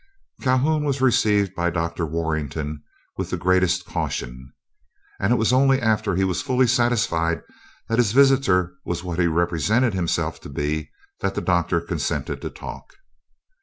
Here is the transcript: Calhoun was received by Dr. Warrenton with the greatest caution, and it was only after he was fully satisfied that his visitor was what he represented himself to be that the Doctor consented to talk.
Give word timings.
Calhoun 0.41 0.83
was 0.83 0.99
received 0.99 1.53
by 1.53 1.69
Dr. 1.69 2.07
Warrenton 2.07 2.81
with 3.17 3.29
the 3.29 3.37
greatest 3.37 3.85
caution, 3.85 4.51
and 5.19 5.31
it 5.31 5.35
was 5.35 5.53
only 5.53 5.79
after 5.79 6.15
he 6.15 6.23
was 6.23 6.41
fully 6.41 6.65
satisfied 6.65 7.43
that 7.87 7.99
his 7.99 8.11
visitor 8.11 8.73
was 8.83 9.03
what 9.03 9.19
he 9.19 9.27
represented 9.27 9.93
himself 9.93 10.41
to 10.41 10.49
be 10.49 10.89
that 11.19 11.35
the 11.35 11.41
Doctor 11.41 11.79
consented 11.79 12.41
to 12.41 12.49
talk. 12.49 12.95